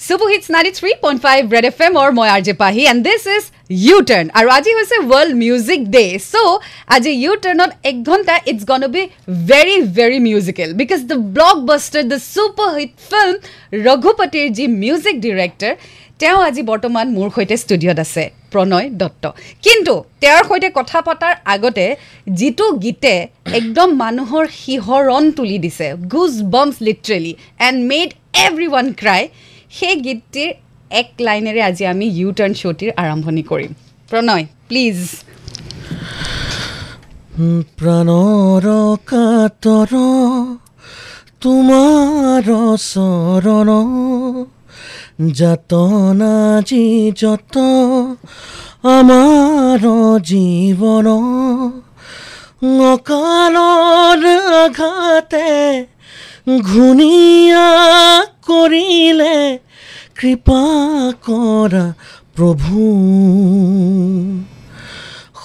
Super 0.00 0.28
Hits 0.28 0.48
93.5 0.48 1.52
Red 1.52 1.66
FM 1.68 1.96
or 2.02 2.10
মই 2.18 2.28
R 2.34 2.42
J 2.44 2.52
Pahi 2.60 2.82
and 2.90 3.02
this 3.06 3.24
is 3.32 3.44
U 3.78 3.96
turn 4.10 4.26
আৰু 4.38 4.48
আজি 4.52 4.70
হৈছে 4.76 4.96
world 5.02 5.32
music 5.40 5.80
day 5.96 6.04
চ' 6.22 6.44
আজি 6.96 7.12
U 7.16 7.32
টাৰ্ণত 7.44 7.70
এক 7.90 7.96
ঘণ্টা 8.08 8.34
it's 8.50 8.62
gonna 8.70 8.82
be 8.94 9.02
very 9.50 9.76
very 9.98 10.18
musical 10.28 10.68
because 10.80 11.00
the 11.10 11.18
blockbuster 11.70 12.04
the 12.12 12.18
super 12.28 12.70
hit 12.78 12.92
film 13.10 13.34
ৰঘুপতিৰ 13.88 14.46
যি 14.56 14.64
music 14.84 15.20
director 15.26 15.72
তেওঁ 16.20 16.38
আজি 16.46 16.62
বৰ্তমান 16.70 17.06
মোৰ 17.16 17.28
সৈতে 17.36 17.60
ষ্টুডিঅ'ত 17.64 17.98
আছে 18.06 18.24
প্ৰণয় 18.52 18.86
দত্ত 19.00 19.24
কিন্তু 19.64 19.94
তেওঁৰ 20.22 20.42
সৈতে 20.48 20.68
কথা 20.78 20.98
পতাৰ 21.06 21.34
আগতে 21.54 21.86
যিটো 22.38 22.66
গীতে 22.84 23.14
একদম 23.60 23.88
মানুহৰ 24.02 24.44
শিহৰণ 24.56 25.30
তুলি 25.36 25.58
দিছে 25.64 25.86
goosebumps 26.54 26.76
literally 26.88 27.32
and 27.68 27.78
made 27.90 28.08
everyone 28.72 28.86
cry 29.00 29.24
সেই 29.70 29.94
গীতটিৰ 30.06 30.50
এক 31.00 31.08
লাইনেৰে 31.26 31.60
আজি 31.68 31.84
আমি 31.92 32.06
ইউ 32.18 32.28
টাৰ্ণ 32.38 32.52
শ্ব'টিৰ 32.60 32.90
আৰম্ভণি 33.02 33.42
কৰিম। 33.50 33.72
প্ৰণয় 34.08 34.44
প্লিজ 34.68 34.98
প্ৰাণৰ 37.78 38.66
কাতৰ 39.10 39.92
তোমাৰ 41.44 42.48
চৰণ 42.86 43.70
যাতনা 45.38 46.34
যি 46.68 46.84
যত 47.20 47.54
আমাৰ 48.96 49.82
জীৱন 50.28 51.06
অকালৰ 52.92 54.24
আঘাতে 54.62 55.48
ঘূণীয়া 56.48 57.68
কৰিলে 58.46 59.58
কৃপা 60.20 60.62
কৰা 61.24 61.94
প্ৰভু। 62.36 62.86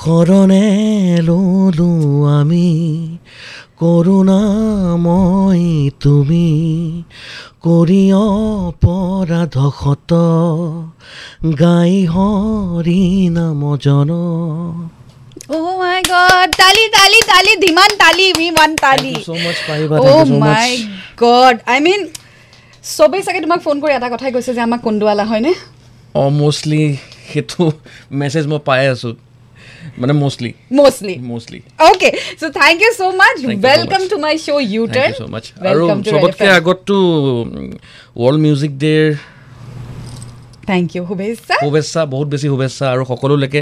শৰণে 0.06 1.22
ললো 1.22 2.26
আমি 2.26 3.10
কৰোণাময় 3.80 5.90
তুমি 6.00 7.06
কৰি 7.64 8.12
অপৰাধ 8.12 9.80
শত 9.80 10.14
গাই 11.60 12.06
হৰি 12.06 13.30
নাম 13.30 13.78
জন। 13.78 14.12
Oh 15.48 15.78
my 15.78 16.02
god, 16.04 16.52
tali, 16.54 16.84
tali, 16.90 17.20
tali, 17.24 17.52
dhiman 17.62 17.92
tali, 17.98 18.34
we 18.36 18.50
want 18.52 18.80
tali. 18.80 19.14
Thank 19.14 19.18
you 19.18 19.24
so 19.26 19.36
much, 19.38 19.58
Pariba. 19.68 20.00
Oh 20.00 20.04
Thank 20.04 20.20
you 20.20 20.26
so 20.26 20.40
my 20.40 20.68
much. 20.72 21.16
god, 21.18 21.56
I 21.68 21.80
mean, 21.80 22.02
চবেই 22.98 23.22
চাগে 23.26 23.40
তোমাক 23.46 23.60
ফোন 23.66 23.78
কৰি 23.84 23.94
এটা 23.98 24.08
কথাই 24.14 24.32
কৈছে 24.36 24.52
যে 24.58 24.62
আমাক 24.68 24.82
কন্দুৱালা 24.88 25.24
হয়নে 25.32 25.52
অঁ 26.16 26.30
মষ্টলি 26.42 26.82
সেইটো 27.30 27.64
মেছেজ 28.20 28.46
মই 28.52 28.60
পাই 28.68 28.82
আছোঁ 28.94 29.14
মানে 30.02 30.14
mostly 30.24 30.52
mostly 30.80 31.16
mostly 31.32 31.60
okay 31.88 32.10
so' 32.40 32.52
thank 32.60 32.78
you 32.84 32.92
so' 33.00 33.02
much 33.22 33.36
Thank 33.36 33.46
you 33.46 33.56
so 33.56 33.66
welcome 33.66 34.02
much. 34.02 34.12
To 34.12 34.18
my 34.26 34.34
show' 34.46 34.60
you 34.74 34.84
thank 34.96 34.96
turn 34.96 35.12
you 35.12 35.20
so' 35.20 35.32
much 35.34 35.46
আৰু 35.70 35.82
ৱেলকাম 35.82 35.98
টু 36.06 36.10
চবতকৈ 36.14 36.50
আগততো 36.60 36.98
ৱৰ্ল্ড 38.22 38.40
মিউজিক 38.46 38.72
ডে'ৰ 38.84 39.08
থেংক 40.70 40.88
ইউ 40.96 41.04
শুভেচ্ছা। 41.10 41.56
শুভেচ্ছা 41.64 42.02
বহুত 42.14 42.28
বেছি 42.34 42.48
শুভেচ্ছা 42.54 42.86
আৰু 42.94 43.04
সকলোলৈকে 43.12 43.62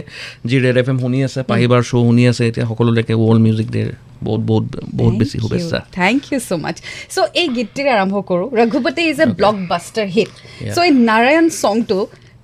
যি 0.50 0.56
ৰেড 0.66 0.78
এফ 0.82 0.88
এম 0.92 0.98
শুনি 1.04 1.20
আছে 1.28 1.40
পাহিবাৰ 1.52 1.82
শ্ব' 1.90 2.04
শুনি 2.08 2.24
আছে 2.32 2.44
এতিয়া 2.50 2.66
সকলোলৈকে 2.72 3.14
ৱৰ্ল্ড 3.22 3.42
মিউজিক 3.46 3.68
ডে'ৰ 3.76 3.90
বহুত 4.28 4.42
বহুত 4.50 4.66
বহুত 5.00 5.14
বেছি 5.22 5.36
শুভেচ্ছা। 5.44 5.78
থেংক 6.00 6.20
ইউ 6.32 6.40
ছ' 6.48 6.52
মাছ 6.64 6.76
চ' 7.14 7.18
এই 7.42 7.48
গীতটিৰে 7.58 7.90
আৰম্ভ 7.98 8.16
কৰোঁ। 8.30 8.48
Raghupati 8.60 9.04
is 9.12 9.18
a 9.26 9.28
blockbuster 9.72 10.08
hit. 10.16 10.32
So' 10.76 10.84
এই 10.88 10.92
নাৰায়ণ 11.10 11.48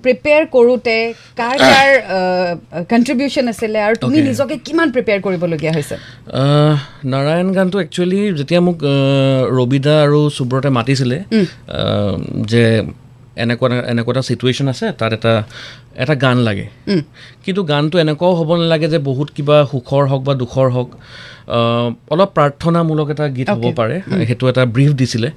প্ৰিপেয়াৰ 0.06 0.44
কৰোঁতে 0.56 0.96
কাৰ 1.40 1.56
কাৰ 1.72 1.88
কণ্ট্ৰিবিউশ্যন 2.92 3.46
আছিলে 3.54 3.80
আৰু 3.88 3.96
তুমি. 4.04 4.18
নিজকে 4.30 4.56
কিমান 4.68 4.88
প্ৰিপেয়াৰ 4.96 5.20
কৰিবলগীয়া 5.26 5.74
হৈছে? 5.78 5.96
নাৰায়ণ 7.14 7.50
গানটো 7.58 7.78
একচুৱেলি 7.86 8.20
যেতিয়া 8.40 8.62
মোক 8.68 8.78
ৰবিদা 9.60 9.96
আৰু 10.06 10.20
সুব্ৰতে 10.38 10.70
মাতিছিলে 10.78 11.18
যে 12.52 12.64
এনেকুৱা 13.44 13.76
এনেকুৱা 13.92 14.12
এটা 14.14 14.24
চিটুৱেশ্যন 14.30 14.68
আছে 14.74 14.86
তাত 15.00 15.12
এটা 15.18 15.34
এটা 16.04 16.14
গান 16.24 16.38
লাগে। 16.48 16.66
কিন্তু 17.44 17.62
গানটো 17.72 17.96
এনেকুৱাও 18.04 18.34
হ'ব 18.40 18.50
নালাগে 18.60 18.88
যে 18.94 19.00
বহুত 19.10 19.28
কিবা 19.36 19.56
সুখৰ 19.72 20.04
হওক 20.12 20.22
বা 20.28 20.34
দুখৰ 20.42 20.68
হওক 20.76 20.90
অলপ 22.14 22.30
প্ৰাৰ্থনামূলক 22.38 23.08
এটা 23.14 23.26
গীত 23.38 23.50
হ'ব. 23.50 23.66
পাৰে। 23.80 23.96
সেইটো 24.28 24.44
এটা 24.52 24.64
ব্ৰিফ 24.76 24.92
দিছিলে। 25.02 25.30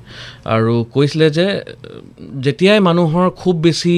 আৰু 0.55 0.75
কৈছিলে 0.95 1.27
যে 1.37 1.47
যেতিয়াই 2.45 2.81
মানুহৰ 2.89 3.27
খুব 3.41 3.55
বেছি 3.67 3.95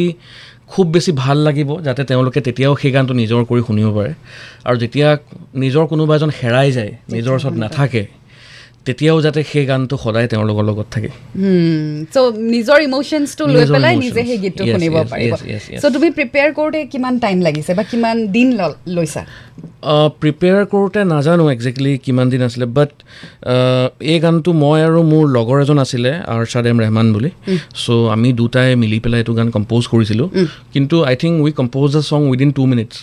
খুব 0.72 0.86
বেছি 0.94 1.10
ভাল 1.22 1.38
লাগিব 1.46 1.70
যাতে 1.86 2.02
তেওঁলোকে 2.10 2.40
তেতিয়াও 2.46 2.74
সেই 2.82 2.92
গানটো 2.94 3.14
নিজৰ 3.22 3.40
কৰি 3.50 3.62
শুনিব 3.68 3.88
পাৰে। 3.96 4.12
আৰু 4.68 4.76
যেতিয়া 4.82 5.08
নিজৰ 5.62 5.84
কোনোবা 5.90 6.12
এজন 6.18 6.30
হেৰাই 6.40 6.68
যায় 6.76 6.92
নিজৰ 7.14 7.32
ওচৰত 7.38 7.54
নাথাকে 7.64 8.02
তেতিয়াও 8.86 9.18
যাতে 9.26 9.40
সেই 9.50 9.64
গানটো 9.70 9.94
সদায় 10.04 10.28
তেওঁলোকৰ 10.32 10.64
লগত 10.70 10.86
থাকে। 10.94 11.10
চ' 12.14 12.18
নিজৰ 12.54 12.78
ইম'শ্যনছটো 12.88 13.44
লৈ 13.54 13.64
পেলাই. 13.74 13.94
নিজে 14.04 14.22
সেই 14.28 14.38
গীতটো 14.44 14.62
শুনিব 14.72 14.94
পাৰিব. 15.12 15.32
চ' 15.82 15.92
তুমি 15.94 16.08
প্ৰিপেয়াৰ 16.18 16.50
কৰোঁতে 16.58 16.80
কিমান 16.92 17.14
টাইম 17.24 17.38
লাগিছে 17.46 17.72
বা 17.78 17.84
কিমান 17.92 18.16
দিন 18.36 18.48
লৈছা? 18.96 19.22
প্ৰিপেয়াৰ 20.22 20.62
কৰোঁতে 20.72 21.00
নাজানো 21.12 21.44
একজেক্টলি 21.54 21.92
কিমান 22.04 22.26
দিন 22.32 22.42
আছিলে 22.48 22.66
বাট 22.76 22.92
এই 24.12 24.18
গানটো 24.24 24.50
মই 24.62 24.78
আৰু 24.88 25.00
মোৰ 25.12 25.24
লগৰ 25.36 25.56
এজন 25.64 25.78
আছিলে 25.84 26.10
আৰচাদ 26.34 26.64
এম 26.70 26.78
ৰেহমান 26.82 27.06
বুলি। 27.14 27.30
চ' 27.82 28.06
আমি 28.14 28.28
দুটাই 28.40 28.70
মিলি 28.82 28.98
পেলাই 29.04 29.20
এইটো 29.22 29.32
গান 29.38 29.48
কম্প'জ 29.56 29.82
কৰিছিলোঁ। 29.92 30.28
কিন্তু 30.74 30.96
I 31.10 31.14
think 31.22 31.34
we 31.44 31.52
compose 31.60 31.88
the 31.96 32.02
song 32.10 32.20
within 32.30 32.50
two 32.58 32.62
minutes 32.72 32.94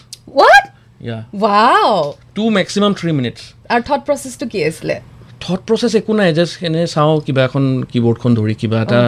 to 2.37 2.43
maximum 2.57 2.91
three 2.99 3.11
minutes 3.19 3.39
আৰু 3.73 3.81
থট 3.87 4.01
প্ৰচেছটো 4.07 4.45
কি 4.51 4.59
আছিলে? 4.69 4.95
থট 5.41 5.59
প্ৰচেছ 5.67 5.93
একো 5.95 6.11
নাই 6.13 6.29
জাষ্ট 6.33 6.53
এনে 6.63 6.81
চাওঁ 6.87 7.15
কিবা 7.25 7.41
এখন 7.43 7.63
কি 7.91 7.99
বৰ্ডখন 8.01 8.31
ধৰি 8.35 8.55
কিবা 8.61 8.77
এটা. 8.81 8.99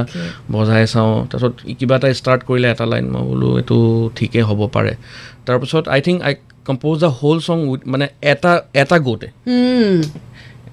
বজাই 0.52 0.84
চাওঁ। 0.88 1.14
তাৰপিছত 1.30 1.54
কিবা 1.80 1.96
এটা 1.96 2.08
ষ্টাৰ্ট 2.20 2.42
কৰিলে 2.48 2.68
এটা 2.72 2.86
লাইন 2.86 3.06
মই 3.14 3.24
বোলো 3.30 3.50
এইটো 3.58 3.78
ঠিকেই 4.16 4.44
হ'ব 4.50 4.62
পাৰে। 4.76 4.94
তাৰপিছত 5.46 5.84
I 5.88 6.00
think 6.02 6.18
I 6.22 6.34
compose 6.66 6.96
the 7.00 7.10
whole 7.20 7.38
song 7.40 7.58
with 7.70 7.82
মানে 7.86 8.06
এটা 8.32 8.52
এটা 8.74 8.98
গ'তে 9.00 9.28
Hmm, 9.50 9.94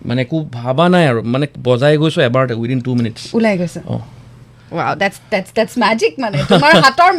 মানে 0.06 0.20
একো 0.22 0.36
ভাবা 0.52 0.84
নাই 0.88 1.04
আৰু 1.10 1.20
মানে 1.24 1.46
বজাই 1.62 1.94
গৈছোঁ 1.96 2.22
এবাৰতে 2.28 2.54
উইদিন 2.54 2.80
টু 2.80 2.90
মিনিটছ 2.94 3.20
ওলাই 3.34 3.54
গৈছে। 3.58 3.80
অঁ। 3.86 4.02
ৱাও 4.76 4.94
মানে। 6.24 6.38
তোমাৰ 6.52 6.72
হাতৰ 6.84 7.10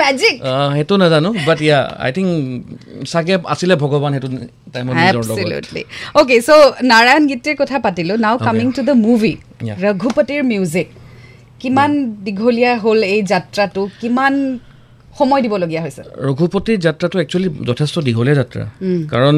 সেইটো 0.76 0.94
নাজানো 1.02 1.30
বাট 1.48 1.60
ইয়া 1.68 1.80
আই 2.06 2.12
থিংক 2.16 2.30
চাগে 3.12 3.36
আছিলে 3.54 3.76
ভগৱান 3.84 4.12
সেইটো 4.16 4.30
টাইমত. 4.74 4.94
Okay, 6.22 6.40
so 6.48 6.56
নাৰায়ণ 6.92 7.24
গীতিৰ 7.32 7.56
কথা 7.62 7.78
পাতিলোঁ 7.86 8.18
now 8.26 8.36
coming 8.48 8.68
to 8.78 8.82
the 8.90 8.96
movie. 9.06 9.34
ৰঘুপতিৰ 9.86 10.42
music 10.52 10.88
কিমান 11.62 11.92
দীঘলীয়া 12.26 12.74
হ'ল 12.84 13.00
এই 13.14 13.22
যাত্ৰাটো 13.32 13.82
কিমান 14.02 14.34
সময় 15.20 15.42
দিবলগীয়া 15.46 15.82
হৈছে। 15.86 16.02
ৰঘুপতিৰ 16.30 16.78
যাত্ৰাটো 16.86 17.18
একচুৱেলি 17.24 17.50
যথেষ্ট 17.70 17.96
দীঘলীয়া 18.08 18.36
যাত্ৰা। 18.42 18.64
কাৰণ 19.14 19.36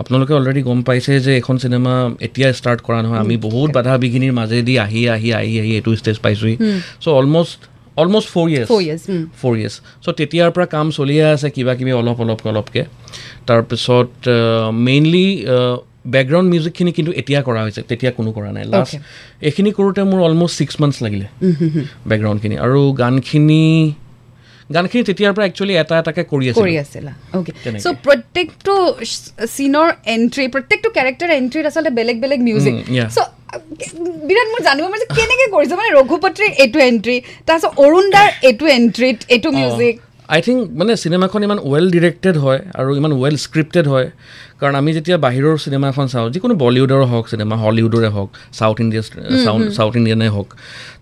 আপোনালোকে 0.00 0.32
অলৰেডি 0.38 0.62
গম 0.68 0.78
পাইছে 0.88 1.12
যে 1.26 1.32
এখন 1.40 1.56
চিনেমা 1.62 1.94
এতিয়া 2.26 2.48
ষ্টাৰ্ট 2.58 2.80
কৰা 2.86 2.98
নহয়। 3.04 3.20
আমি 3.24 3.34
বহুত 3.46 3.68
বাধা 3.76 3.92
বিঘিনিৰ 4.04 4.32
মাজেদি 4.40 4.74
আহি 4.84 5.02
আহি 5.14 5.28
আহি 5.40 5.54
আহি 5.62 5.72
এইটো 5.78 5.90
ষ্টেজ 6.00 6.16
পাইছোঁহি। 6.24 6.54
So' 7.02 7.06
almost 7.20 7.60
almost 8.02 8.28
four 8.34 8.46
years. 8.52 8.68
Four 9.40 9.54
years 9.60 9.76
so' 10.04 10.14
তেতিয়াৰ 10.18 10.50
পৰা 10.54 10.66
কাম 10.74 10.86
চলিয়ে 10.98 11.24
আছে 11.34 11.48
কিবা 11.56 11.72
কিবি 11.78 11.92
অলপ 12.00 12.18
অলপকৈ। 12.24 12.48
অলপকৈ 12.52 12.82
তাৰপিছত 13.48 14.10
মেইনলি 14.88 15.26
বেকগ্ৰাউণ্ড 16.14 16.48
মিউজিকখিনি 16.52 16.90
কিন্তু 16.96 17.12
এতিয়া 17.20 17.40
কৰা 17.48 17.60
হৈছে। 17.64 17.80
তেতিয়া 17.90 18.10
কোনো 18.18 18.30
কৰা 18.36 18.50
নাই। 18.56 18.64
লাষ্ট 18.72 18.94
এইখিনি 19.48 19.70
কৰোঁতে 19.78 20.00
মোৰ 20.10 20.20
অলমষ্ট 20.28 20.54
ছিক্স 20.60 20.74
মান্থছ 20.80 20.98
লাগিলে। 21.04 21.26
বেকগ্ৰাউণ্ডখিনি 22.10 22.56
আৰু 22.66 22.80
গানখিনি 23.02 23.62
গানখিনি 24.74 25.02
তেতিয়াৰ 25.08 25.32
পৰা 25.36 25.44
একচুৱেলি 25.50 25.74
এটা 25.82 25.94
এটাকৈ 26.02 26.24
কৰি 26.32 26.46
আছে 26.50 26.60
কৰি 26.60 26.74
আছিলা। 26.84 27.12
অ'কে। 27.36 27.52
চ' 27.84 27.96
প্ৰত্যেকটো 28.06 28.74
চিনৰ 29.56 29.86
এণ্ট্ৰি 30.14 30.44
প্ৰত্যেকটো 30.54 30.88
কেৰেক্টাৰ 30.96 31.30
এণ্ট্ৰিত 31.40 31.64
আচলতে 31.70 31.90
বেলেগ 31.98 32.16
বেলেগ 32.24 32.40
মিউজিক. 32.48 32.74
চ' 33.16 33.28
বিৰাট 34.28 34.48
মোৰ 34.52 34.60
জানিব 34.68 34.84
পাৰিছে 34.92 35.08
কেনেকৈ 35.18 35.48
কৰিছে? 35.54 35.74
মানে 35.80 35.90
ৰঘুপতিৰ 35.98 36.46
এইটো 36.62 36.78
এণ্ট্ৰি 36.90 37.16
তাৰপিছত 37.46 37.72
অৰুণ 37.84 38.04
দাৰ 38.14 38.28
এইটো 38.48 38.64
এণ্ট্ৰিত 38.78 39.18
এইটো 39.34 39.48
মিউজিক 39.58 39.94
আই 40.34 40.40
থিংক 40.46 40.60
মানে 40.78 40.92
চিনেমাখন 41.02 41.40
ইমান 41.46 41.58
ৱেল 41.72 41.86
ডিৰেক্টেড 41.94 42.36
হয় 42.44 42.60
আৰু 42.78 42.90
ইমান 43.00 43.12
ৱেল 43.22 43.34
স্ক্ৰিপ্টেড 43.46 43.86
হয়। 43.92 44.08
কাৰণ 44.60 44.74
আমি 44.80 44.90
যেতিয়া 44.96 45.16
বাহিৰৰ 45.26 45.56
চিনেমা 45.64 45.86
এখন 45.92 46.06
চাওঁ 46.12 46.26
যিকোনো 46.34 46.54
বলিউডৰে 46.62 47.06
হওক 47.12 47.24
চিনেমা 47.32 47.54
হলিউডৰে 47.62 48.08
হওক 48.16 48.30
চাউথ 48.58 48.76
ইণ্ডিয়া 48.84 49.02
চাউথ 49.76 49.94
ইণ্ডিয়ানে 50.00 50.26
হওক 50.34 50.48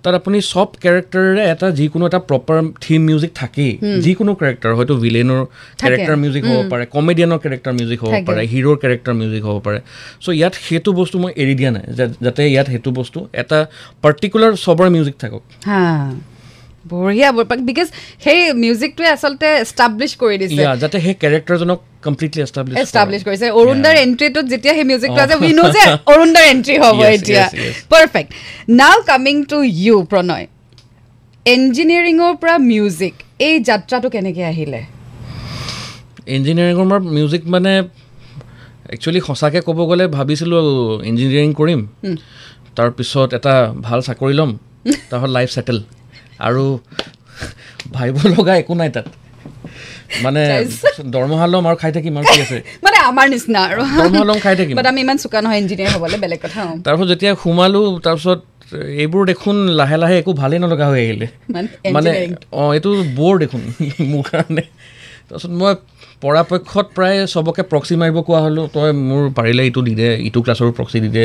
তাত 0.03 0.15
আপুনি 0.21 0.39
চব 0.53 0.69
কেৰেক্টাৰেৰে 0.83 1.43
এটা 1.53 1.67
যিকোনো 1.79 2.05
এটা 2.11 2.21
প্ৰপাৰ 2.31 2.59
থিম 2.85 3.01
মিউজিক 3.09 3.33
থাকেই। 3.41 3.73
যিকোনো 4.05 4.33
কেৰেক্টাৰ 4.41 4.73
হয়তো 4.79 4.95
ভিলেনৰ 5.05 5.41
কেৰেক্টাৰ 5.83 6.17
মিউজিক 6.23 6.43
হ'ব 6.51 6.61
পাৰে 6.73 6.85
কমেডিয়ানৰ 6.95 7.39
কেৰেক্টাৰ 7.45 7.75
মিউজিক 7.79 7.99
হ'ব। 8.05 8.13
পাৰে 8.29 8.43
হিৰোৰ 8.53 8.77
কেৰেক্টাৰ 8.83 9.15
মিউজিক 9.21 9.43
হ'ব 9.49 9.57
পাৰে। 9.67 9.79
চ' 10.25 10.29
ইয়াত 10.41 10.55
সেইটো 10.67 10.91
বস্তু 11.01 11.17
মই 11.23 11.33
এৰি 11.43 11.55
দিয়া 11.61 11.71
নাই 11.77 11.85
যাতে 12.25 12.41
ইয়াত 12.55 12.67
সেইটো 12.73 12.91
বস্তু 12.99 13.19
এটা 13.43 13.59
পাৰ্টিকুলাৰ 14.03 14.53
চবৰে 14.65 14.89
মিউজিক 14.97 15.17
থাকক। 15.23 15.43
বঢ়িয়া 16.85 17.29
বিকজ 17.71 17.89
সেই 18.25 18.39
মিউজিকটোৱে 18.63 19.09
আচলতে 19.15 19.47
এষ্টাব্লিছ 19.65 20.13
কৰি 20.23 20.37
দিছে 20.43 20.63
যাতে 20.83 20.97
সেই 21.05 21.15
কেৰেক্টাৰজনক 21.23 21.79
কমপ্লিটলি 22.07 22.41
এষ্টাব্লিছ 22.47 22.75
এষ্টাব্লিছ 22.83 23.21
কৰিছে 23.29 23.47
অৰুণদাৰ 23.61 23.95
এণ্ট্ৰিটোত 24.07 24.47
যেতিয়া 24.53 24.73
সেই 24.79 24.87
মিউজিকটো 24.91 25.21
আছে। 25.25 25.35
উই 25.45 25.53
নো 25.59 25.65
যে 25.77 25.83
অৰুণদাৰ 26.13 26.45
এণ্ট্ৰি 26.53 26.75
হ'ব 26.83 26.99
এতিয়া. 27.17 27.45
Perfect 27.93 28.31
now 28.81 28.97
coming 29.11 29.37
to 29.53 29.59
you 29.85 29.97
Pranay 30.13 30.45
ইঞ্জিনিয়াৰিঙৰ 31.47 32.33
পৰা 32.43 32.55
মিউজিক 32.71 33.15
এই 33.47 33.55
যাত্ৰাটো 33.69 34.09
কেনেকৈ 34.15 34.45
আহিলে 34.53 34.81
ইঞ্জিনিয়াৰিঙৰ 36.37 36.87
পৰা 36.91 37.01
মিউজিক 37.17 37.43
মানে 37.55 37.73
একচুৱেলি 38.95 39.21
সঁচাকৈ 39.29 39.61
ক'ব 39.69 39.79
গ'লে 39.91 40.05
ভাবিছিলোঁ 40.17 40.63
ইঞ্জিনিয়াৰিং 41.11 41.53
কৰিম 41.61 41.81
তাৰপিছত 42.77 43.29
এটা 43.39 43.55
ভাল 43.87 43.99
চাকৰি 44.09 44.35
ল'ম 44.39 44.51
তাৰপিছত 45.11 45.31
লাইফ 45.37 45.49
ছেটেল 45.57 45.79
আৰু 46.41 46.65
ভাবিব 47.93 48.17
লগা 48.35 48.55
একো 48.63 48.75
নাই 48.75 48.91
তাত। 48.97 49.07
মানে? 50.25 50.43
দৰমহা 51.15 51.47
ল'ম 51.53 51.65
আৰু 51.71 51.77
খাই 51.83 51.93
থাকিম 51.97 52.15
আৰু 52.19 52.27
কি 52.35 52.41
আছে। 52.43 52.59
মানে 52.85 52.99
আমাৰ 53.11 53.27
নিচিনা 53.29 53.61
আৰু। 53.71 53.83
দৰমহা 53.99 54.25
ল'ম 54.25 54.39
খাই 54.39 54.55
থাকিম 54.57 54.75
আমি 54.93 55.01
ইমান 55.01 55.17
চোকা 55.17 55.39
নহয় 55.41 55.59
ইঞ্জিনিয়াৰ 55.63 55.91
হ'বলৈ 55.95 56.19
বেলেগ 56.25 56.41
কথা। 56.43 56.61
তাৰপিছত 56.85 57.09
যেতিয়া 57.13 57.33
সোমালোঁ 57.43 57.85
তাৰপিছত 58.07 58.41
এইবোৰ 59.03 59.23
দেখোন 59.27 59.57
লাহে 59.81 59.97
লাহে 59.97 60.17
একো 60.19 60.33
ভালেই 60.33 60.59
নলগা 60.59 60.87
হৈ 60.87 61.01
আহিলে। 61.07 61.27
মানে। 61.93 62.11
অঁ 62.53 62.71
এইটো 62.75 62.91
বৰ 63.19 63.35
দেখোন 63.39 63.63
মোৰ 64.13 64.25
কাৰণে। 64.31 64.65
তাৰপিছত 65.29 65.53
মই 65.61 65.75
পৰাপক্ষত 66.23 66.87
প্ৰায় 66.97 67.19
চবকে 67.27 67.63
প্ৰক্সি 67.63 67.95
মাৰিব 67.97 68.17
কোৱা 68.29 68.41
হ'লোঁ 68.45 68.67
তই 68.75 68.91
মোৰ 69.11 69.23
পাৰিলে 69.39 69.63
ইটো 69.67 69.81
দি 69.83 69.95
দে 69.95 70.09
ইটো 70.29 70.41
ক্লাছৰো 70.43 70.71
প্ৰক্সি 70.79 70.99
দি 71.01 71.11
দে। 71.17 71.25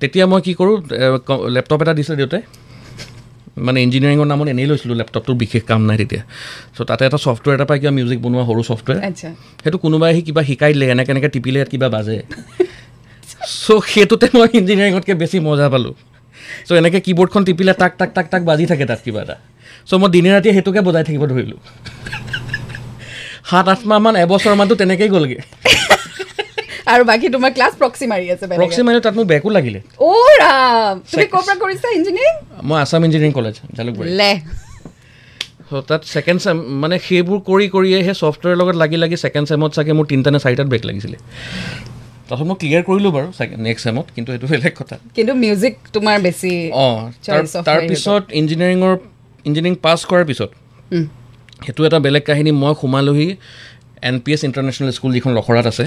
তেতিয়া 0.00 0.24
মই 0.26 0.40
কি 0.40 0.52
কৰোঁ 0.54 0.76
লেপটপ 1.54 1.80
এটা 1.82 1.94
দিছিলে 1.94 2.16
দেউতাই। 2.16 2.42
মানে 3.66 3.78
ইঞ্জিনিয়াৰিঙৰ 3.84 4.26
নামত 4.32 4.48
এনেই 4.54 4.66
লৈছিলোঁ 4.70 4.96
লেপটপটোৰ 5.00 5.36
বিশেষ 5.42 5.62
কাম 5.70 5.80
নাই 5.88 5.96
তেতিয়া। 6.00 6.22
চ' 6.76 6.86
তাতে 6.90 7.02
এটা 7.08 7.18
ছফ্টৱেৰ 7.24 7.54
এটা 7.56 7.66
পাই 7.70 7.78
কিবা 7.80 7.92
মিউজিক 7.98 8.18
বনোৱা 8.24 8.44
সৰু 8.48 8.62
ছফ্টৱেৰ 8.68 8.96
সেইটো 9.62 9.78
কোনোবাই 9.84 10.08
আহি 10.12 10.22
কিবা 10.26 10.42
শিকাই 10.48 10.70
দিলে 10.74 10.84
এনেকৈ 10.94 11.10
এনেকৈ 11.14 11.28
টিপিলে 11.34 11.58
ইয়াত 11.58 11.68
কিবা 11.72 11.88
বাজে। 11.94 12.16
চ' 13.64 13.80
সেইটোতে 13.92 14.26
মই 14.34 14.48
ইঞ্জিনিয়াৰিঙতকৈ 14.60 15.14
বেছি 15.22 15.36
মজা 15.48 15.66
পালোঁ। 15.72 15.94
চ' 16.66 16.72
এনেকৈ 16.80 17.00
কী 17.06 17.12
বোৰ্ডখন 17.18 17.42
টিপিলে 17.48 17.72
টাক 17.80 17.92
টাক 17.98 18.10
টাক 18.16 18.26
টাক 18.32 18.42
বাজি 18.48 18.64
থাকে 18.70 18.84
তাত 18.90 19.00
কিবা 19.04 19.20
এটা। 19.24 19.36
চ' 19.88 19.92
মই 20.00 20.08
দিনে 20.14 20.30
ৰাতিয়ে 20.34 20.52
সেইটোকে 20.56 20.80
বজাই 20.86 21.04
থাকিব 21.08 21.22
ধৰিলোঁ। 21.32 21.60
সাত 23.50 23.66
আঠ 23.72 23.80
মাহমান 23.90 24.14
এবছৰমানটো 24.24 24.74
তেনেকৈয়ে 24.80 25.10
গ'লগৈ। 25.14 25.38
আৰু 26.92 27.02
বাকী 27.10 27.26
তোমাৰ 27.34 27.50
ক্লাছ 27.56 27.72
প্ৰক্সি 27.80 28.06
মাৰি 28.12 28.26
আছে। 28.34 28.44
প্ৰক্সি 28.60 28.82
মাৰিও 28.86 29.00
তাত 29.06 29.14
মোৰ 29.18 29.26
বেকো 29.32 29.48
লাগিলে। 29.56 29.78
অ' 30.08 30.34
ৰাম! 30.42 30.94
তুমি 31.10 31.26
ক'ৰ 31.34 31.42
পৰা 31.46 31.56
কৰিছা 31.62 31.86
ইঞ্জিনিয়াৰিং 31.98 32.34
মই 32.68 32.76
আছাম 32.84 33.00
ইঞ্জিনিয়াৰিং 33.06 33.34
কলেজ 33.38 33.54
জালুকবাৰী। 33.76 34.08
লে। 34.20 34.30
তাত 35.88 36.02
ছেকেণ্ড 36.12 36.38
চেম 36.44 36.56
মানে 36.82 36.96
সেইবোৰ 37.06 37.38
কৰি 37.50 37.66
কৰিয়ে 37.74 37.98
সেই 38.06 38.16
ছফ্টৱেৰৰ 38.22 38.56
লগত 38.60 38.76
লাগি 38.82 38.96
লাগি 39.02 39.16
ছেকেণ্ড 39.24 39.46
চেমত 39.50 39.70
চাগে 39.76 39.92
মোৰ 39.98 40.06
তিনিটা 40.10 40.30
নে 40.34 40.38
চাৰিটাত 40.44 40.68
বেক 40.74 40.82
লাগিছিলে। 40.88 41.16
তাৰপিছত 42.28 42.46
মই 42.50 42.56
ক্লিয়াৰ 42.60 42.82
কৰিলোঁ 42.88 43.12
বাৰু 43.16 43.28
নেক্সট 43.66 43.84
চেমত 43.86 44.06
কিন্তু 44.14 44.28
সেইটো 44.32 44.46
বেলেগ 44.52 44.72
কথা। 44.80 44.96
কিন্তু 45.16 45.32
মিউজিক 45.44 45.74
তোমাৰ 45.94 46.16
বেছি 46.26 46.52
অঁ 46.84 46.96
তাৰপিছত 47.68 48.22
ইঞ্জিনিয়াৰিঙৰ 48.40 48.94
ইঞ্জিনিয়াৰিং 49.46 49.74
পাছ 49.84 49.98
কৰাৰ 50.10 50.24
পিছত 50.30 50.50
সেইটো 51.64 51.80
এটা 51.88 51.98
বেলেগ 52.06 52.24
কাহিনী 52.28 52.50
মই 52.62 52.72
সোমালোহি 52.80 53.28
N 54.08 54.16
P 54.24 54.30
S 54.34 54.40
international 54.48 54.90
school 54.96 55.10
যিখন 55.16 55.30
লখৰাত 55.38 55.66
আছে। 55.72 55.84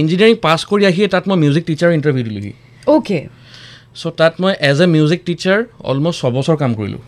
ইঞ্জিনিয়াৰিং 0.00 0.36
পাছ 0.46 0.60
কৰি 0.70 0.84
আহিয়ে 0.90 1.08
তাত 1.14 1.24
মই 1.28 1.36
মিউজিক 1.44 1.64
টিচাৰ 1.68 1.90
ইণ্টাৰভিউ 1.98 2.24
দিলোহি। 2.28 2.52
অ'কে 2.94 3.20
চ' 4.00 4.12
তাত 4.20 4.34
মই 4.42 4.52
as 4.70 4.78
a 4.84 4.86
music 4.96 5.20
teacher 5.28 5.58
almost 5.90 6.18
ছবছৰ 6.22 6.56
কাম 6.62 6.72
কৰিলোঁ। 6.78 7.00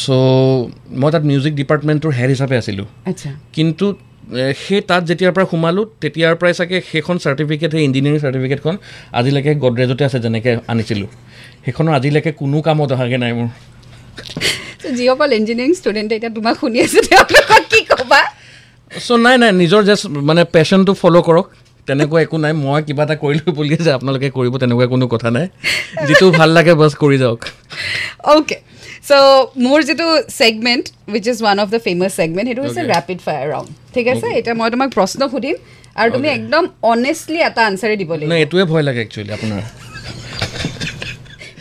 চ' 0.00 0.08
মই 1.00 1.10
তাত 1.14 1.24
মিউজিক 1.30 1.52
ডিপাৰ্টমেণ্টৰ 1.60 2.10
হেড 2.18 2.30
হিচাপে 2.34 2.56
আছিলোঁ। 2.62 2.86
আচ্ছা। 3.10 3.30
কিন্তু 3.56 3.86
সেই 4.64 4.80
তাত 4.90 5.02
যেতিয়াৰ 5.08 5.32
পৰা 5.36 5.46
সোমালোঁ 5.52 5.84
তেতিয়াৰ 6.02 6.34
পৰাই 6.40 6.54
চাগে 6.58 6.78
সেইখন 6.90 7.16
চাৰ্টিফিকেট 7.24 7.70
সেই 7.74 7.82
ইঞ্জিনিয়াৰিং 7.88 8.20
চাৰ্টিফিকেটখন 8.24 8.74
আজিলৈকে 9.18 9.52
গডৰেজতে 9.64 10.02
আছে 10.08 10.18
যেনেকৈ 10.24 10.52
আনিছিলোঁ। 10.72 11.10
সেইখনৰ 11.64 11.92
আজিলৈকে 11.98 12.30
কোনো 12.40 12.58
কামত 12.66 12.90
অহাগৈ 12.96 13.18
নাই 13.24 13.32
মোৰ। 13.38 13.48
যিসকল 14.96 15.30
ইঞ্জিনিয়াৰিং 15.40 15.72
ষ্টুডেণ্টে 15.80 16.14
এতিয়া 16.18 16.32
তোমাক 16.38 16.54
শুনি 16.62 16.78
আছে 16.86 16.98
তেওঁলোকক 17.08 17.62
কি 17.70 17.80
ক'বা? 17.90 18.20
চ' 18.90 19.18
নাই 19.26 19.36
নাই 19.42 19.50
নিজৰ 19.62 19.82
জাষ্ট 19.88 20.04
মানে 20.28 20.42
পেশ্যনটো 20.54 20.92
ফ'ল' 21.00 21.18
কৰক। 21.28 21.46
তেনেকুৱা 21.88 22.18
একো 22.26 22.36
নাই 22.44 22.52
মই 22.64 22.80
কিবা 22.86 23.02
এটা 23.06 23.16
কৰিলোঁ 23.24 23.50
বুলিয়ে 23.58 23.80
যে 23.86 23.90
আপোনালোকে 23.96 24.28
কৰিব 24.38 24.54
তেনেকুৱা 24.62 24.86
কোনো 24.94 25.06
কথা 25.14 25.28
নাই। 25.36 25.46
যিটো 26.08 26.26
ভাল 26.38 26.50
লাগে 26.56 26.72
বাছ 26.80 26.92
কৰি 27.02 27.16
যাওক। 27.22 27.40
অ'কে 28.34 28.56
চ' 29.08 29.12
মোৰ 29.64 29.78
যিটো 29.88 30.06
segment 30.38 30.84
which 31.12 31.24
is 31.32 31.38
one 31.44 31.56
of 31.64 31.68
the 31.74 31.80
famous 31.86 32.10
segment 32.20 32.46
সেইটো 32.48 32.62
হৈছে. 32.64 32.82
ৰেপিড 32.94 33.18
ফায়াৰ 33.26 33.44
ৰাউণ্ড 33.52 33.70
ঠিক 33.94 34.06
আছে? 34.12 34.26
এতিয়া 34.38 34.54
মই 34.60 34.68
তোমাক 34.74 34.88
প্ৰশ্ন 34.98 35.20
সুধিম 35.32 35.56
আৰু 36.00 36.08
তুমি 36.16 36.28
একদম 36.36 36.62
অনেষ্টলি 36.92 37.38
এটা 37.48 37.62
আনচাৰে 37.68 37.94
দিব 38.00 38.10
লাগিব। 38.18 38.32
এইটোৱে 38.42 38.64
ভয় 38.72 38.84
লাগে 38.88 39.00
একচুৱেলি 39.04 39.32
আপোনাৰ। 39.38 39.60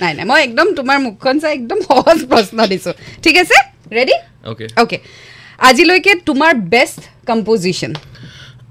নাই 0.01 0.12
নাই 0.18 0.25
মই 0.31 0.39
একদম 0.48 0.68
তোমাৰ 0.80 0.98
মুখখন 1.07 1.36
চাই 1.42 1.51
একদম 1.60 1.80
সহজ 1.89 2.18
প্ৰশ্ন 2.31 2.57
দিছোঁ। 2.72 2.94
ঠিক 3.24 3.36
আছে? 3.44 3.57
ৰেডি 3.98 4.16
অ'কে 4.51 4.66
অ'কে 4.81 4.98
আজিলৈকে 5.60 6.12
তোমাৰ 6.30 6.52
বেষ্ট 6.74 7.02
কম্প'জিশ্যন 7.30 7.92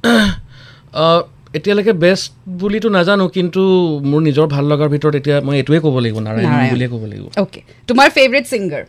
এতিয়ালৈকে 1.58 1.92
বেষ্ট 2.04 2.26
বুলিতো 2.62 2.88
নাজানো 2.96 3.24
কিন্তু 3.36 3.62
মোৰ 4.10 4.20
নিজৰ 4.28 4.46
ভাল 4.54 4.64
লগাৰ 4.72 4.88
ভিতৰত 4.94 5.14
এতিয়া 5.20 5.36
মই 5.46 5.54
এইটোৱে 5.60 5.78
ক'ব 5.84 5.96
লাগিব 6.04 6.18
নাৰায়ণ। 6.26 6.50
বুলিয়ে 6.72 6.88
ক'ব 6.92 7.02
লাগিব। 7.10 7.26
অ'কে 7.42 7.60
তোমাৰ 7.88 8.08
ফেভৰেট 8.16 8.44
ছিংগাৰ 8.52 8.82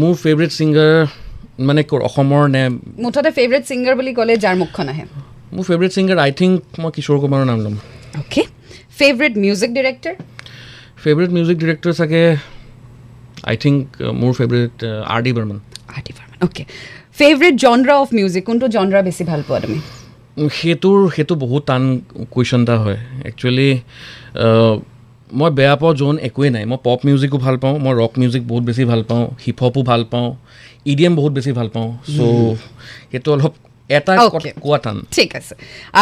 মোৰ 0.00 0.12
ফেভৰেট 0.24 0.50
ছিংগাৰ 0.58 0.90
মানে 1.68 1.80
অসমৰ 2.08 2.42
নে 2.54 2.62
মুঠতে 3.04 3.30
ফেভৰেট 3.38 3.62
ছিংগাৰ 3.70 3.94
বুলি 3.98 4.12
ক'লে 4.18 4.34
যাৰ 4.44 4.54
মুখখন 4.62 4.86
আহে। 4.92 5.04
মোৰ 5.54 5.64
ফেভৰেট 5.70 5.90
ছিংগাৰ 5.96 6.18
আই 6.26 6.32
থিংক 6.40 6.56
মই 6.82 6.90
কিশোৰ 6.96 7.16
কুমাৰৰ 7.22 7.46
নাম 7.50 7.58
ল'ম। 7.64 7.74
Okay 8.20 8.42
favourite 9.00 9.34
music 9.44 9.70
director 9.78 10.14
favourite 11.04 11.30
music 11.36 11.56
director 11.62 11.92
চাগে 12.00 12.24
আই 13.50 13.56
থিংক 13.62 13.78
মোৰ 14.20 14.32
favourite 14.38 14.74
R 15.14 15.20
D 15.24 15.32
Burman 15.36 15.58
R 15.96 16.02
D 16.06 16.12
Burman 16.16 16.23
okay 16.46 16.62
favourite 17.18 17.54
genre 17.64 17.94
of 18.02 18.08
music 18.18 18.42
কোনটো 18.48 18.66
জনৰা 18.76 19.00
বেছি 19.08 19.22
ভাল 19.30 19.40
পোৱা 19.48 19.58
তুমি? 19.64 19.78
সেইটোৰ 20.58 20.98
সেইটো 21.16 21.34
বহুত 21.44 21.62
টান 21.70 21.82
কুৱেশ্যন 22.34 22.60
এটা 22.64 22.76
হয়। 22.84 22.98
একচুৱেলি 23.28 23.68
মই 25.38 25.50
বেয়া 25.58 25.74
পাওঁ 25.80 25.92
জোন 26.00 26.14
একোৱেই 26.28 26.50
নাই। 26.56 26.64
মই 26.70 26.78
পপ 26.86 27.00
মিউজিকো 27.06 27.36
ভাল 27.46 27.56
পাওঁ 27.62 27.74
মই 27.84 27.92
ৰক 28.00 28.12
মিউজিক 28.20 28.42
বহুত 28.50 28.62
বেছি 28.68 28.82
ভাল 28.90 29.00
পাওঁ 29.10 29.24
হিপ 29.44 29.58
হপো 29.64 29.80
ভাল 29.90 30.02
পাওঁ 30.12 30.28
ই 30.90 30.92
ডি 30.98 31.02
এম 31.08 31.14
বহুত 31.20 31.32
বেছি 31.38 31.50
ভাল 31.58 31.68
পাওঁ। 31.74 31.88
চ' 32.14 32.18
সেইটো 33.12 33.28
অলপ 33.34 33.52
এটা. 33.90 34.12
কোৱা 34.64 34.78
টান। 34.84 34.96
ঠিক 35.16 35.30
আছে। 35.38 35.54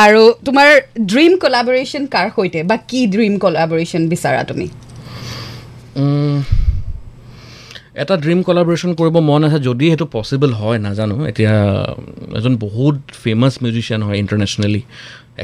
আৰু 0.04 0.22
তোমাৰ 0.46 0.68
ড্ৰিম 1.12 1.32
কলাবৰেশ্যন 1.42 2.02
কাৰ 2.14 2.26
সৈতে 2.36 2.60
বা 2.70 2.76
কি 2.90 3.00
ড্ৰিম 3.14 3.32
কলাবৰেশ্যন 3.44 4.02
বিচাৰা 4.12 4.40
তুমি? 4.50 4.66
এটা 8.00 8.14
ড্ৰিম 8.24 8.40
কলাবৰেশ্যন 8.48 8.92
কৰিব 9.00 9.16
মন 9.30 9.40
আছে 9.46 9.58
যদি 9.68 9.86
সেইটো 9.90 10.06
পচিবল 10.16 10.50
হয় 10.60 10.78
নাজানো। 10.86 11.16
এতিয়া 11.30 11.54
এজন 12.38 12.54
বহুত 12.66 12.96
ফেমাছ 13.22 13.52
মিউজিচিয়ান 13.62 14.00
হয় 14.06 14.16
ইণ্টাৰনেশ্যনেলি 14.22 14.82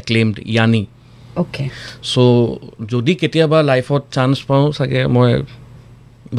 এক্লেইমড 0.01 0.35
য়ানি 0.55 0.83
অ'কে 1.41 1.65
চ' 2.11 2.17
যদি 2.93 3.13
কেতিয়াবা 3.21 3.59
লাইফত 3.71 4.03
চান্স 4.15 4.37
পাওঁ 4.49 4.65
চাগে 4.77 5.01
মই 5.15 5.29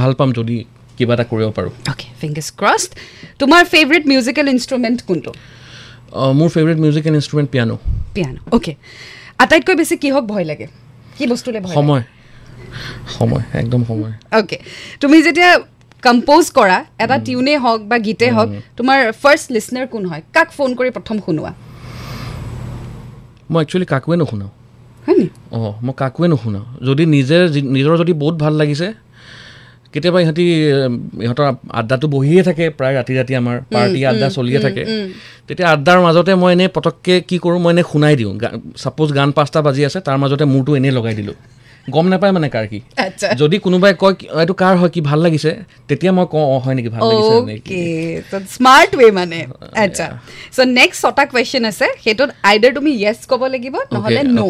ভাল 0.01 0.13
পাম 0.19 0.29
যদি 0.39 0.57
কিবা 0.97 1.13
এটা 1.17 1.25
কৰিব 1.31 1.49
পাৰোঁ। 1.57 1.73
অ'কে 1.93 2.07
ফিংগাৰ্ছ 2.21 2.49
ক্ৰছড 2.61 2.91
তোমাৰ 3.41 3.63
ফেভৰেট 3.75 4.05
মিউজিকেল 4.13 4.47
ইনষ্ট্ৰুমেণ্ট 4.55 4.99
কোনটো? 5.09 5.31
মোৰ 6.39 6.49
favourite 6.57 6.79
musical 6.85 7.13
instrument 7.19 7.49
piano 7.55 7.77
piano 8.17 8.41
okay 8.57 8.73
আটাইতকৈ 9.43 9.75
বেছি 9.81 9.95
কিহক 10.03 10.25
ভয় 10.33 10.45
লাগে? 10.51 10.67
কি 11.17 11.25
বস্তুলৈ 11.33 11.61
সময়। 11.79 12.03
সময় 13.17 13.45
একদম 13.61 13.81
সময়। 13.91 14.13
অ'কে 14.39 14.59
তুমি 15.03 15.17
যেতিয়া 15.27 15.51
কম্প'জ 16.07 16.45
কৰা 16.59 16.79
এটা 17.05 17.17
টিউনেই 17.27 17.59
হওক 17.65 17.81
বা 17.91 17.97
গীতেই 18.07 18.31
হওক 18.37 18.49
তোমাৰ 18.79 18.99
ফাৰ্ষ্ট 19.23 19.47
লিচনাৰ 19.55 19.87
কোন 19.93 20.03
হয়? 20.11 20.23
কাক 20.37 20.49
ফোন 20.57 20.71
কৰি 20.79 20.91
প্ৰথম 20.97 21.17
শুনোৱা? 21.27 21.51
মই 23.51 23.61
একচুৱেলি 23.65 23.87
কাকোৱে 23.93 24.17
নুশুনাওঁ। 24.23 24.51
হয় 25.07 25.17
নি? 25.21 25.27
অঁ 25.57 25.73
মই 25.87 25.95
কাকোৱে 26.03 26.27
নুশুনাওঁ। 26.33 26.67
যদি 26.89 27.05
নিজে 27.17 27.37
নিজৰ 27.77 27.93
যদি 28.03 28.13
বহুত 28.23 28.35
ভাল 28.45 28.55
লাগিছে 28.61 28.89
কেতিয়াবা 29.95 30.19
ইহঁতি 30.25 30.45
ইহঁতৰ 31.27 31.45
আড্ডাটো 31.81 32.07
বহিয়ে 32.15 32.43
থাকে 32.49 32.65
প্ৰায় 32.79 32.95
ৰাতি 32.99 33.13
ৰাতি 33.19 33.33
আমাৰ 33.41 33.57
পাৰ্টি 33.75 34.01
আড্ডা 34.11 34.27
চলিয়ে 34.37 34.61
থাকে। 34.67 34.83
তেতিয়া 35.47 35.69
আড্ডাৰ 35.75 35.99
মাজতে 36.07 36.33
মই 36.43 36.51
এনেই 36.57 36.69
পটককৈ 36.77 37.17
কি 37.29 37.37
কৰোঁ 37.45 37.59
মই 37.65 37.71
এনেই 37.75 37.87
শুনাই 37.93 38.15
দিওঁ। 38.21 38.33
ছাপ'জ 38.83 39.09
গান 39.19 39.29
পাঁচটা 39.37 39.61
বাজি 39.67 39.83
আছে 39.89 39.99
তাৰ 40.07 40.17
মাজতে 40.23 40.45
মোৰটো 40.55 40.71
এনেই 40.79 40.93
লগাই 40.99 41.15
দিলোঁ। 41.21 41.37
গম 41.95 42.07
নাপায় 42.13 42.33
মানে 42.37 42.49
কাৰ 42.55 42.67
কি। 42.73 42.79
যদি 43.43 43.57
কোনোবাই 43.67 43.93
কয় 44.03 44.15
এইটো 44.41 44.55
কাৰ 44.63 44.75
হয় 44.81 44.91
কি 44.95 45.01
ভাল 45.11 45.19
লাগিছে? 45.25 45.51
তেতিয়া 45.89 46.13
মই 46.19 46.27
কওঁ 46.35 46.45
হয় 46.65 46.75
নেকি 46.79 46.91
ভাল 46.97 47.03
লাগিছে 47.11 47.35
স্মাৰ্ট 48.57 48.91
ৱে 49.01 49.09
মানে। 49.19 49.41
আচ্ছা। 49.85 50.07
চ' 50.57 50.69
নেক্সট 50.79 50.99
ছটা 51.05 51.25
কুৱেশ্যন 51.31 51.63
আছে। 51.71 51.87
সেইটোত 52.05 52.31
আইডাৰ 52.51 52.73
তুমি 52.79 52.91
য়েছ 53.05 53.21
ক'ব 53.31 53.43
লাগিব 53.55 53.75
নহ'লে 53.95 54.23
ন'. 54.39 54.41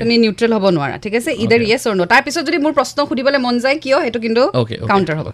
তুমি 0.00 0.14
নিউট্ৰেল 0.24 0.52
হ'ব 0.56 0.64
নোৱাৰা 0.76 0.96
ঠিক 1.04 1.14
আছে? 1.18 1.30
ইডাৰ 1.44 1.62
য়েছ 1.70 1.82
অৰ 1.88 1.94
ন' 2.00 2.08
তাৰপিছত 2.12 2.42
যদি 2.48 2.58
মোৰ 2.64 2.72
প্ৰশ্ন 2.78 2.98
সুধিবলৈ 3.08 3.38
মন 3.46 3.54
যায় 3.64 3.76
কিয়? 3.84 3.96
সেইটো 4.04 4.18
কিন্তু 4.24 4.42
কাউণ্টাৰ 4.90 5.16
হ'ব. 5.18 5.28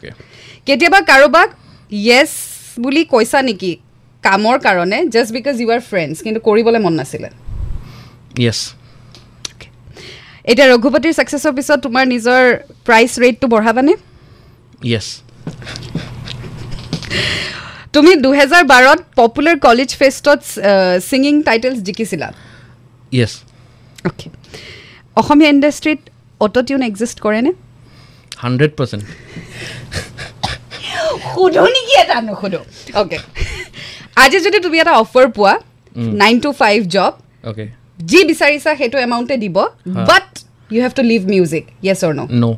কেতিয়াবা 0.66 1.00
কাৰোবাক 1.10 1.48
য়েছ 2.08 2.30
বুলি 2.84 3.02
কৈছা 3.14 3.38
নেকি 3.48 3.72
কামৰ 4.24 4.56
কাৰণে 4.66 4.98
just 5.14 5.30
because 5.38 5.54
you 5.62 5.68
are 5.76 5.80
friends 5.90 6.16
কিন্তু 6.24 6.40
কৰিবলৈ 6.46 6.80
মন 6.86 6.94
নাছিলে? 7.00 7.28
য়েছ 8.44 8.60
এতিয়া 10.50 10.66
ৰঘুপতিৰ 10.72 11.12
ছাকচেছৰ 11.18 11.52
পিছত 11.58 11.78
তোমাৰ 11.86 12.04
নিজৰ 12.14 12.42
প্ৰাইচ 12.86 13.12
ৰেটটো 13.22 13.46
বঢ়াবানে? 13.54 13.92
য়েছ 14.92 15.08
তুমি 17.94 18.12
দুহেজাৰ 18.24 18.62
বাৰত 18.72 19.00
পপুলাৰ 19.18 19.56
কলেজ 19.66 19.90
ফেষ্টত 20.00 20.40
ছিংগিং 21.08 21.34
টাইটেলছ 21.48 21.78
জিকিছিলা? 21.88 22.28
য়েছ 23.18 23.32
অ'কে 24.08 24.26
অসমীয়া 25.20 25.50
ইণ্ডাষ্ট্ৰীত 25.54 26.00
অট' 26.44 26.58
টিউন 26.66 26.82
এক্সিষ্ট 26.90 27.16
কৰেনে? 27.26 27.50
হাণ্ড্ৰেড 28.44 28.72
পাৰ্চেণ্ট 28.78 29.04
সোধো 31.30 31.64
নেকি 31.74 31.94
এটা 32.02 32.16
নুসুধো। 32.28 32.60
অ'কে 33.00 33.18
আজি 34.24 34.38
যদি 34.46 34.58
তুমি 34.64 34.76
এটা 34.82 34.92
অফাৰ 35.02 35.26
পোৱা 35.36 35.54
nine 36.22 36.36
to 36.44 36.50
five 36.60 36.78
job 36.94 37.12
okay 37.50 37.66
যি 38.10 38.20
বিচাৰিছা 38.30 38.70
সেইটো 38.80 38.96
এমাউণ্টে 39.06 39.36
দিব 39.44 39.56
but 40.10 40.26
you 40.72 40.80
have 40.84 40.92
to 40.98 41.02
leave 41.10 41.20
music 41.34 41.64
yes 41.86 42.00
or 42.06 42.12
no' 42.18 42.28
no' 42.42 42.56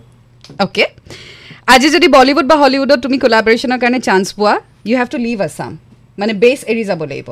okay 0.65 0.85
আজি 1.75 1.89
যদি 1.97 2.07
বলিউড 2.17 2.47
বা 2.51 2.57
হলিউডত 2.63 2.99
তুমি 3.05 3.17
কোলাবৰেশ্যনৰ 3.25 3.79
কাৰণে 3.83 4.01
চান্স 4.09 4.27
পোৱা 4.39 4.55
you 4.89 4.95
have 5.01 5.09
to 5.15 5.19
leave 5.27 5.37
Assam 5.49 5.73
মানে 6.19 6.33
বেছ 6.43 6.61
এৰি 6.71 6.83
যাব 6.91 7.01
লাগিব। 7.11 7.29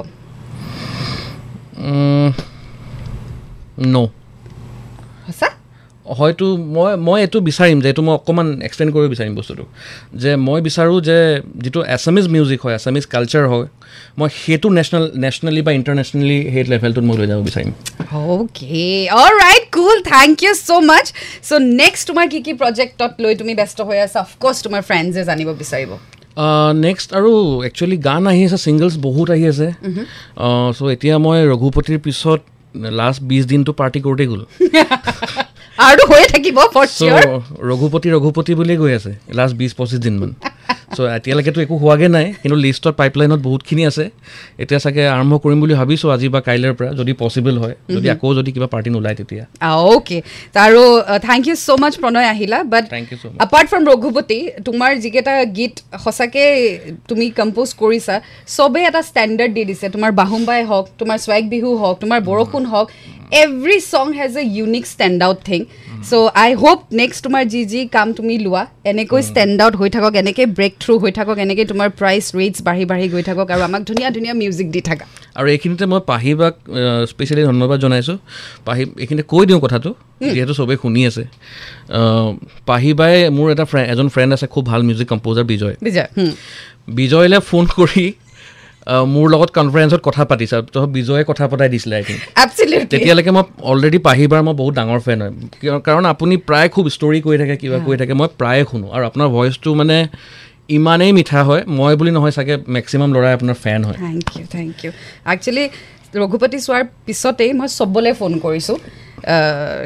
ন' 3.95 4.11
সঁচা? 5.27 5.49
হয়তো 6.07 6.47
মই 6.77 6.91
মই 7.09 7.19
এইটো 7.25 7.39
বিচাৰিম 7.49 7.77
যে 7.83 7.89
এইটো 7.93 8.03
মই 8.07 8.15
অকণমান 8.21 8.49
এক্সপ্লেইন 8.69 8.91
কৰিব 8.95 9.07
বিচাৰিম 9.15 9.35
বস্তুটো 9.41 9.65
যে 10.23 10.31
মই 10.47 10.59
বিচাৰোঁ 10.69 10.99
যে 11.09 11.19
যিটো 11.65 11.81
এছামিজ 11.97 12.27
মিউজিক 12.35 12.61
হয় 12.65 12.75
এছামিজ 12.79 13.05
কালচাৰ 13.15 13.45
হয় 13.53 13.67
মই 14.19 14.29
সেইটো 14.43 14.69
নেশ্যনেল 14.79 15.05
নেশ্যনেলি 15.25 15.63
বা 15.67 15.73
ইণ্টাৰনেশ্যনেলি 15.79 16.39
সেই 16.53 16.65
লেভেলটোত 16.73 17.05
মই 17.09 17.17
লৈ 17.21 17.27
যাব 17.33 17.41
বিচাৰিম। 17.49 17.71
Okay 18.35 18.87
all 19.23 19.35
right 19.45 19.65
cool 19.77 19.97
thank 20.15 20.35
you 20.45 20.53
so' 20.67 20.71
much 20.91 21.07
so' 21.49 21.53
next 21.83 22.03
তোমাৰ 22.09 22.27
কি 22.33 22.39
কি 22.47 22.53
প্ৰজেক্টত 22.63 23.13
লৈ 23.23 23.33
তুমি 23.41 23.53
ব্যস্ত 23.61 23.79
হৈ 23.89 23.99
আছা? 24.07 24.19
অফক'ৰ্ছ 24.27 24.57
তোমাৰ 24.67 24.81
ফ্ৰেণ্ডছে 24.89 25.23
জানিব 25.31 25.49
বিচাৰিব। 25.63 25.91
নেক্সট 26.87 27.09
আৰু 27.19 27.31
একচুৱেলি 27.69 27.97
গান 28.09 28.23
আহি 28.33 28.43
আছে 28.49 28.59
ছিংগলছ 28.67 28.95
বহুত 29.07 29.29
আহি 29.35 29.45
আছে। 29.53 29.69
চ' 30.77 30.81
এতিয়া 30.95 31.17
মই 31.25 31.39
ৰঘুপতিৰ 31.53 31.99
পিছত 32.07 32.41
লাষ্ট 33.01 33.21
বিছ 33.31 33.45
দিনটো 33.53 33.73
পাৰ্টি 33.81 33.99
কৰোঁতেই 34.05 34.29
গ'ল। 34.33 34.43
আৰু 35.83 36.03
হৈয়ে 36.11 36.27
থাকিব 36.33 36.59
ৰঘুপতি 37.69 38.09
ৰঘুপতি 38.15 38.53
বুলিয়ে 38.59 38.79
গৈ 38.83 38.93
আছে 38.99 39.13
লাষ্ট 39.39 39.55
বিছ 39.61 39.73
পঁচিছ 39.79 40.01
দিনমান। 40.07 40.31
চ' 40.97 41.01
এতিয়ালৈকেতো 41.19 41.59
একো 41.65 41.75
হোৱাগৈ 41.83 42.09
নাই 42.17 42.27
কিন্তু 42.43 42.57
লিষ্টত 42.65 42.95
পাইপলাইনত 43.01 43.41
বহুতখিনি 43.47 43.83
আছে। 43.91 44.05
এতিয়া 44.63 44.81
চাগে 44.85 45.03
আৰম্ভ 45.17 45.33
কৰিম 45.45 45.59
বুলি 45.63 45.75
ভাবিছোঁ 45.81 46.09
আজি 46.17 46.27
বা 46.35 46.41
কাইলৈৰ 46.49 46.75
পৰা 46.79 46.91
যদি 47.01 47.13
পচিবল 47.23 47.55
হয়। 47.63 47.75
যদি 47.95 48.07
আকৌ 48.15 48.29
যদি 48.39 48.51
কিবা 48.55 48.69
পাৰ্টি 48.75 48.91
নোলায় 48.95 49.17
তেতিয়া। 49.21 49.45
অ'কে 49.95 50.19
আৰু 50.67 50.83
থেংক 51.29 51.43
ইউ 51.49 51.57
ছ' 51.65 51.69
মাছ 51.83 51.95
প্ৰণয় 52.03 52.27
আহিলা 52.35 52.59
but 52.73 52.85
Thank 52.95 53.09
you 53.13 53.19
so 53.23 53.27
much. 53.31 53.41
Apart 53.45 53.67
from 53.71 53.83
Raghupati 53.93 54.39
তোমাৰ 54.69 54.91
যিকেইটা 55.05 55.35
গীত 55.59 55.75
সঁচাকৈ 56.05 56.47
তুমি 57.09 57.27
কম্প'জ 57.41 57.69
কৰিছা 57.83 58.15
চবেই 58.57 58.85
এটা 58.91 59.01
ষ্টেণ্ডাৰ্ড 59.11 59.53
দি 59.57 59.63
দিছে। 59.71 59.87
তোমাৰ 59.95 60.11
বাহুম্বাই 60.21 60.61
হওক 60.71 60.87
তোমাৰ 61.01 61.19
স্ৱাগ 61.25 61.43
বিহু 61.55 61.71
হওক 61.83 61.97
তোমাৰ 62.03 62.19
বৰষুণ 62.29 62.65
হওক 62.73 62.89
every 63.43 63.79
song 63.93 64.07
has 64.19 64.33
a 64.41 64.43
unique 64.57 64.85
stand 64.95 65.19
out 65.27 65.39
thing 65.49 65.61
so' 66.09 66.13
I 66.45 66.51
hope 66.63 66.79
next 67.01 67.21
তোমাৰ 67.27 67.43
যি 67.53 67.61
যি 67.73 67.81
কাম 67.97 68.09
তুমি 68.19 68.35
লোৱা 68.47 68.63
এনেকৈ 68.93 69.21
ষ্টেণ্ড 69.31 69.57
আউট 69.65 69.75
হৈ 69.81 69.89
থাকক 69.95 70.13
এনেকৈ 70.23 70.47
ব্ৰেক 70.59 70.73
থ্ৰু 70.83 70.93
হৈ 71.03 71.13
থাকক 71.19 71.37
এনেকৈ 71.45 71.65
তোমাৰ 71.73 71.89
প্ৰাইচ 72.01 72.25
ৰেটছ 72.39 72.59
বাঢ়ি 72.67 72.85
বাঢ়ি 72.91 73.07
গৈ 73.15 73.23
থাকক 73.29 73.47
আৰু 73.55 73.63
আমাক 73.69 73.83
ধুনীয়া 73.89 74.09
ধুনীয়া 74.17 74.35
মিউজিক 74.41 74.69
দি 74.75 74.81
থাকা। 74.89 75.05
আৰু 75.39 75.47
এইখিনিতে 75.55 75.85
মই 75.93 76.01
পাহিবাক 76.13 76.55
স্পেচিয়েলি 77.11 77.43
ধন্যবাদ 77.51 77.79
জনাইছোঁ। 77.85 78.19
পাহি 78.67 78.83
এইখিনিতে 79.03 79.27
কৈ 79.33 79.43
দিওঁ 79.49 79.61
কথাটো 79.65 79.91
যিহেতু 80.35 80.55
চবেই 80.59 80.79
শুনি 80.83 81.01
আছে। 81.11 81.25
পাহিবাই 82.71 83.15
মোৰ 83.37 83.47
এটা 83.55 83.65
ফ্ৰেণ্ড 83.71 83.87
এজন 83.93 84.09
ফ্ৰেণ্ড 84.15 84.31
আছে 84.37 84.47
খুব 84.55 84.65
ভাল 84.71 84.81
মিউজিক 84.89 85.07
কম্প'জাৰ 85.13 85.45
বিজয়। 85.53 85.75
বিজয়। 85.87 86.09
বিজয়লৈ 86.99 87.41
ফোন 87.51 87.65
কৰি 87.79 88.05
মোৰ 89.15 89.27
লগত 89.35 89.51
কনফাৰেঞ্চত 89.59 90.01
কথা 90.09 90.23
পাতিছে। 90.31 90.57
তো 90.75 90.81
বিজয়ে 90.97 91.23
কথা 91.31 91.45
পতাই 91.51 91.69
দিছিলে 91.75 91.95
আই 91.99 92.05
থিংক. 92.09 92.21
তেতিয়ালৈকে 92.93 93.33
মই 93.37 93.45
অলৰেডি 93.71 93.99
পাহিবাৰ 94.09 94.41
মই 94.47 94.55
বহুত 94.61 94.75
ডাঙৰ 94.79 95.01
ফেন 95.07 95.19
হয়। 95.23 95.33
কাৰণ 95.87 96.05
আপুনি 96.15 96.35
প্ৰায় 96.49 96.69
খুব 96.75 96.85
ষ্টৰি 96.97 97.21
কৈ 97.27 97.37
থাকে 97.43 97.55
কিবা 97.63 97.79
কৈ 97.87 97.97
থাকে 98.01 98.15
মই 98.21 98.29
প্ৰায়ে 98.41 98.63
শুনো। 98.71 98.87
আৰু 98.95 99.05
আপোনাৰ 99.11 99.29
ভইচটো 99.37 99.71
মানে 99.81 99.97
ইমানেই 100.77 101.13
মিঠা 101.19 101.41
হয় 101.49 101.63
মই 101.79 101.93
বুলি 102.01 102.11
নহয় 102.17 102.33
চাগে 102.37 102.55
মেক্সিমাম 102.77 103.09
ল'ৰাই 103.15 103.33
আপোনাৰ 103.39 103.57
ফেন 103.65 103.81
হয়। 103.89 103.99
Thank 104.05 104.27
you 104.39 104.45
thank 104.57 104.75
you 104.85 104.91
actually 105.33 105.65
Raghupati 106.23 106.59
চোৱাৰ 106.67 106.83
পিছতেই 107.07 107.51
মই 107.59 107.69
চবলৈ 107.79 108.13
ফোন 108.21 108.33
কৰিছোঁ। 108.45 108.77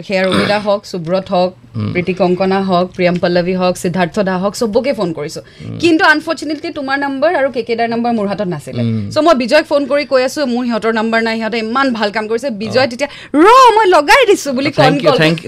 সেয়া 0.07 0.23
ৰমিদা 0.27 0.59
হওক 0.67 0.83
সুব্ৰত 0.93 1.27
হওক 1.35 1.53
প্ৰীতি 1.95 2.13
কংকনা 2.21 2.59
হওক 2.69 2.87
প্ৰিয়ম 2.97 3.17
পল্লৱী 3.23 3.55
হওক 3.61 3.75
সিদ্ধাৰ্থ 3.85 4.17
দা 4.29 4.35
হওক 4.43 4.55
চবকে 4.61 4.93
ফোন 4.99 5.09
কৰিছোঁ। 5.19 5.43
কিন্তু 5.83 6.03
আনফৰ্চুনেটলি 6.15 6.71
তোমাৰ 6.79 6.97
নম্বৰ 7.07 7.31
আৰু 7.41 7.49
কেকেদাৰ 7.57 7.89
নম্বৰ 7.95 8.13
মোৰ 8.19 8.27
হাতত 8.31 8.49
নাছিলে। 8.55 8.83
চ' 9.15 9.19
মই 9.27 9.35
বিজয়ক 9.43 9.65
ফোন 9.71 9.83
কৰি 9.91 10.05
কৈ 10.13 10.23
আছোঁ 10.29 10.45
মোৰ 10.55 10.63
সিহঁতৰ 10.69 10.93
নম্বৰ 11.01 11.21
নাই 11.27 11.37
সিহঁতে 11.41 11.59
ইমান 11.67 11.87
ভাল 11.99 12.09
কাম 12.17 12.25
কৰিছে। 12.31 12.49
বিজয় 12.63 12.87
তেতিয়া 12.91 13.11
ৰ 13.45 13.47
মই 13.77 13.87
লগাই 13.97 14.23
দিছোঁ 14.31 14.53
বুলি 14.59 14.71
কল 14.79 14.93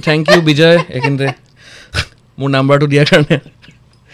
থেংক 0.08 0.24
ইউ 0.32 0.40
বিজয়। 0.50 0.76
মোৰ 2.38 2.50
নাম্বাৰটো 2.56 2.86
দিয়াৰ 2.92 3.06
কাৰণে। 3.12 3.36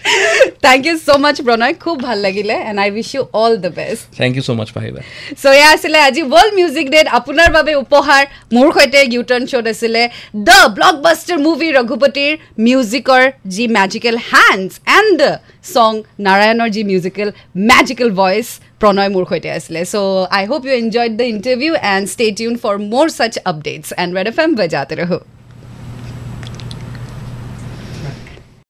থেংক 0.66 0.82
ইউ 0.88 0.94
ছ' 1.06 1.18
মাছ 1.24 1.36
প্ৰণয় 1.46 1.74
খুব 1.84 1.96
ভাল 2.06 2.18
লাগিলে 2.26 2.54
and 2.68 2.78
I 2.84 2.88
wish 2.96 3.08
you 3.16 3.22
all 3.42 3.52
the 3.64 3.70
best 3.78 4.04
thank 4.20 4.32
you 4.36 4.42
so' 4.46 4.50
much 4.58 4.68
পাহিবা 4.76 5.00
চ' 5.42 5.46
এয়া 5.58 5.68
আছিলে 5.76 5.98
আজি 6.08 6.22
ৱৰ্ল্ড 6.32 6.52
মিউজিক 6.60 6.86
ডেত 6.94 7.06
আপোনাৰ 7.18 7.48
বাবে 7.56 7.72
উপহাৰ। 7.84 8.22
মোৰ 8.56 8.68
সৈতে 8.76 9.00
ইউটাৰ্ণ 9.14 9.44
শ্ব'ত 9.50 9.66
আছিলে 9.74 10.02
দ্য 10.48 10.60
ব্লকবাষ্টাৰ 10.76 11.38
মুভি 11.46 11.68
ৰঘুপতিৰ 11.78 12.32
মিউজিকৰ 12.66 13.22
যি 13.54 13.64
magical 13.78 14.16
hands 14.30 14.72
and 14.98 15.12
the 15.20 15.32
song 15.72 15.92
নাৰায়ণৰ 16.26 16.68
যি 16.76 16.82
মিউজিকেল 16.90 17.28
মেজিকেল 17.70 18.08
ভইচ 18.20 18.48
প্ৰণয় 18.82 19.10
মোৰ 19.14 19.24
সৈতে 19.30 19.48
আছিলে। 19.58 19.80
So' 19.92 19.96
I 20.38 20.42
hope 20.50 20.60
you 20.66 20.72
enjoyed 20.82 21.12
the 21.20 21.26
interview 21.34 21.72
and 21.92 22.04
stay 22.14 22.26
tune 22.38 22.54
for 22.62 22.74
মোৰ 22.92 23.06
such 23.16 23.34
updates 23.50 23.86
and 24.02 24.10
Red 24.16 24.26
F 24.32 24.38
M 24.44 24.50
বজাতে 24.60 24.94
ৰহো 25.02 25.18